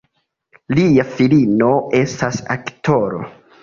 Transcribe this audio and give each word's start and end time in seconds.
Lia 0.79 1.05
filino 1.13 1.71
estas 2.03 2.45
aktoro. 2.59 3.27